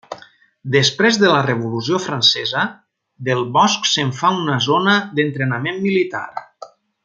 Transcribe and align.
Després 0.75 1.19
de 1.23 1.27
la 1.31 1.41
Revolució 1.47 1.99
Francesa, 2.05 2.63
del 3.29 3.45
bosc 3.59 3.91
se'n 3.93 4.15
fa 4.23 4.33
una 4.41 4.57
zona 4.71 4.97
d'entrenament 5.21 5.83
militar. 5.89 6.27